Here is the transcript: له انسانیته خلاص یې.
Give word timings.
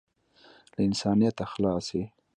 له 0.73 0.79
انسانیته 0.89 1.43
خلاص 1.53 1.87
یې. 1.97 2.05